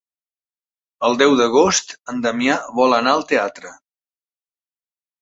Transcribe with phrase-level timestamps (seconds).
[1.09, 3.79] El deu d'agost en Damià vol anar al teatre.